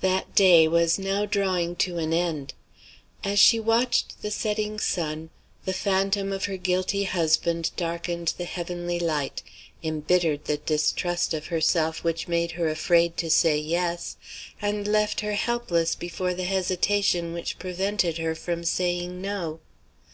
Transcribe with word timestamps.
That 0.00 0.34
day 0.34 0.66
was 0.66 0.98
now 0.98 1.26
drawing 1.26 1.76
to 1.76 1.98
an 1.98 2.14
end. 2.14 2.54
As 3.22 3.38
she 3.38 3.60
watched 3.60 4.22
the 4.22 4.30
setting 4.30 4.78
sun, 4.78 5.28
the 5.66 5.74
phantom 5.74 6.32
of 6.32 6.46
her 6.46 6.56
guilty 6.56 7.02
husband 7.04 7.70
darkened 7.76 8.32
the 8.38 8.46
heavenly 8.46 8.98
light; 8.98 9.42
imbittered 9.82 10.46
the 10.46 10.56
distrust 10.56 11.34
of 11.34 11.48
herself 11.48 12.02
which 12.02 12.28
made 12.28 12.52
her 12.52 12.70
afraid 12.70 13.18
to 13.18 13.28
say 13.28 13.58
Yes; 13.58 14.16
and 14.62 14.88
left 14.88 15.20
her 15.20 15.34
helpless 15.34 15.94
before 15.94 16.32
the 16.32 16.44
hesitation 16.44 17.34
which 17.34 17.58
prevented 17.58 18.16
her 18.16 18.34
from 18.34 18.64
saying 18.64 19.20
No. 19.20 19.60